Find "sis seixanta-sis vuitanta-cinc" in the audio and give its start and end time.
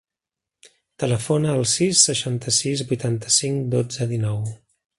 1.73-3.61